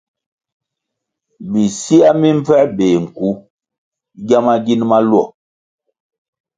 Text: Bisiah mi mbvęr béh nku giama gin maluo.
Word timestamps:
Bisiah 1.51 2.13
mi 2.21 2.29
mbvęr 2.37 2.67
béh 2.77 2.95
nku 3.03 3.27
giama 4.27 4.53
gin 4.65 4.81
maluo. 4.89 5.25